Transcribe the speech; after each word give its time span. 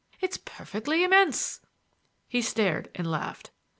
It's 0.19 0.37
perfectly 0.37 1.03
immense." 1.03 1.61
He 2.27 2.41
stared 2.41 2.89
and 2.95 3.05
laughed. 3.05 3.51